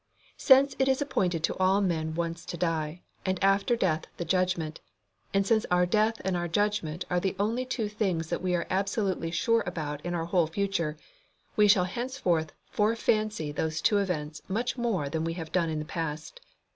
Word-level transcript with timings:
Since 0.39 0.75
it 0.79 0.87
is 0.87 0.99
appointed 0.99 1.43
to 1.43 1.55
all 1.57 1.79
men 1.79 2.15
once 2.15 2.43
to 2.45 2.57
die, 2.57 3.03
and 3.23 3.37
after 3.43 3.75
death 3.75 4.07
the 4.17 4.25
judgment; 4.25 4.79
and 5.31 5.45
since 5.45 5.63
our 5.69 5.85
death 5.85 6.19
and 6.25 6.35
our 6.35 6.47
judgment 6.47 7.05
are 7.11 7.19
the 7.19 7.35
only 7.39 7.65
two 7.67 7.87
things 7.87 8.29
that 8.29 8.41
we 8.41 8.55
are 8.55 8.65
absolutely 8.71 9.29
sure 9.29 9.61
about 9.67 10.03
in 10.03 10.15
our 10.15 10.25
whole 10.25 10.47
future, 10.47 10.97
we 11.55 11.67
shall 11.67 11.83
henceforth 11.85 12.51
fore 12.71 12.95
fancy 12.95 13.51
those 13.51 13.79
two 13.79 13.99
events 13.99 14.41
much 14.47 14.75
more 14.75 15.07
than 15.07 15.23
we 15.23 15.33
have 15.33 15.51
done 15.51 15.69
in 15.69 15.77
the 15.77 15.85
past. 15.85 16.41